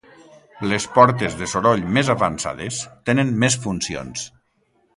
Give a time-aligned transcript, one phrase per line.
[0.69, 4.29] Les portes de soroll més avançades tenen més funcions.